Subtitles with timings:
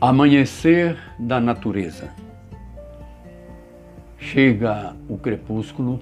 [0.00, 2.10] Amanhecer da natureza.
[4.16, 5.98] Chega o crepúsculo,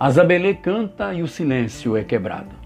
[0.00, 2.56] a zabelê canta e o silêncio é quebrado.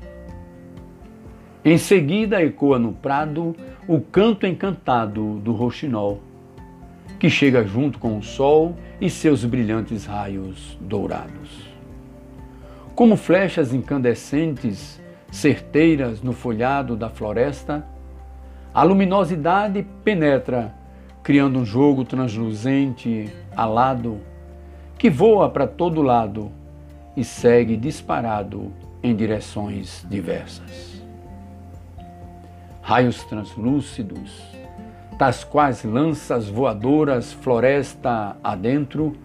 [1.63, 3.55] Em seguida ecoa no prado
[3.87, 6.23] o canto encantado do roxinol,
[7.19, 11.69] que chega junto com o sol e seus brilhantes raios dourados.
[12.95, 14.99] Como flechas incandescentes,
[15.31, 17.87] certeiras no folhado da floresta,
[18.73, 20.75] a luminosidade penetra,
[21.23, 24.21] criando um jogo transluzente, alado,
[24.97, 26.53] que voa para todo lado
[27.17, 31.03] e segue disparado em direções diversas.
[32.83, 34.57] Raios translúcidos,
[35.19, 39.17] tais quais lanças voadoras floresta adentro,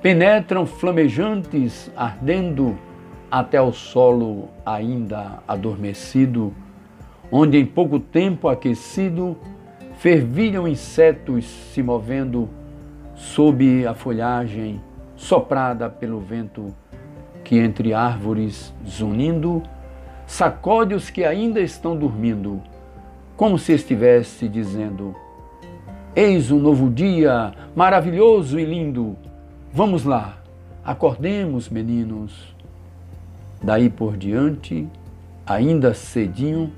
[0.00, 2.78] penetram flamejantes, ardendo
[3.30, 6.54] até o solo ainda adormecido,
[7.30, 9.36] onde em pouco tempo aquecido
[9.98, 12.48] fervilham insetos se movendo
[13.14, 14.80] sob a folhagem
[15.16, 16.74] soprada pelo vento
[17.44, 19.62] que entre árvores zunindo
[20.26, 22.60] sacode os que ainda estão dormindo,
[23.34, 25.16] como se estivesse dizendo:
[26.14, 29.16] Eis um novo dia, maravilhoso e lindo.
[29.72, 30.38] Vamos lá,
[30.84, 32.54] acordemos, meninos.
[33.62, 34.86] Daí por diante,
[35.46, 36.70] ainda cedinho,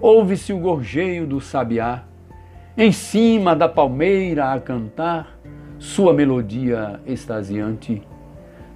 [0.00, 2.04] ouve-se o gorjeio do sabiá,
[2.76, 5.38] em cima da palmeira a cantar
[5.78, 8.02] sua melodia extasiante,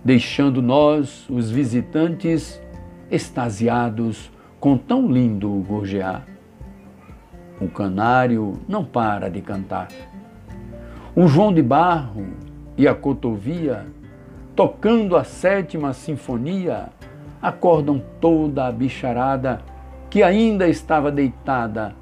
[0.04, 2.60] deixando nós, os visitantes,
[3.10, 6.26] extasiados com tão lindo gorjear.
[7.60, 9.88] O canário não para de cantar.
[11.14, 12.26] O João de Barro
[12.76, 13.86] e a cotovia,
[14.56, 16.88] tocando a sétima sinfonia,
[17.40, 19.60] acordam toda a bicharada
[20.12, 21.94] que ainda estava deitada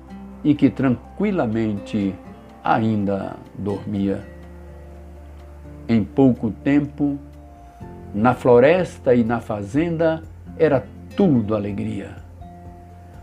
[0.43, 2.13] e que tranquilamente
[2.65, 4.27] ainda dormia.
[5.89, 7.21] Em pouco tempo,
[8.13, 10.25] na floresta e na fazenda
[10.59, 10.85] era
[11.15, 12.17] tudo alegria.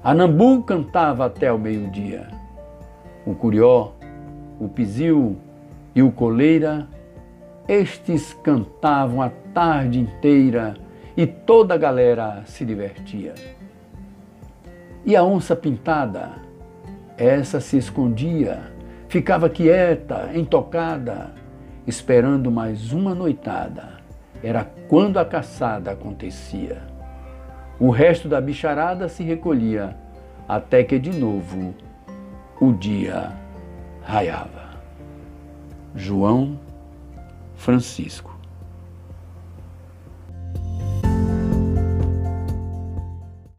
[0.01, 2.29] A Nambu cantava até o meio-dia.
[3.25, 3.91] O curió,
[4.57, 5.35] o pisil
[5.93, 6.87] e o coleira,
[7.67, 10.75] estes cantavam a tarde inteira
[11.17, 13.33] e toda a galera se divertia.
[15.07, 16.31] E a onça pintada,
[17.15, 18.73] essa se escondia,
[19.07, 21.31] ficava quieta, intocada,
[21.87, 24.01] esperando mais uma noitada.
[24.43, 26.83] Era quando a caçada acontecia.
[27.79, 29.95] O resto da bicharada se recolhia,
[30.45, 31.73] até que de novo
[32.59, 33.31] o dia
[34.03, 34.71] raiava.
[35.95, 36.59] João
[37.55, 38.36] Francisco